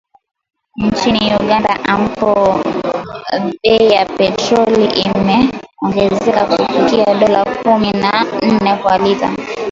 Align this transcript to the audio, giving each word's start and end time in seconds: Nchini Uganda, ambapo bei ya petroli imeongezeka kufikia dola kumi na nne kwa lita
Nchini 0.83 1.21
Uganda, 1.41 1.73
ambapo 1.91 2.27
bei 3.63 3.91
ya 3.93 4.05
petroli 4.05 4.85
imeongezeka 5.05 6.43
kufikia 6.49 7.05
dola 7.19 7.41
kumi 7.59 7.91
na 7.91 8.25
nne 8.41 8.75
kwa 8.81 8.97
lita 8.97 9.29